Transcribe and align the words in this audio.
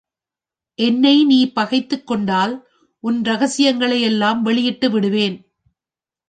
என்னை 0.79 1.25
நீ 1.25 1.37
பகைத்துக்கொண்டால் 1.55 2.53
உன் 3.03 3.19
ரகசியங்களை 3.21 4.01
எல்லாம் 4.01 4.41
வெளியிட்டு 4.41 4.89
விடுவேன். 4.89 5.37